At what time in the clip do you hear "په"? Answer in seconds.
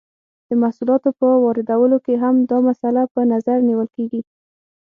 1.19-1.27, 3.13-3.21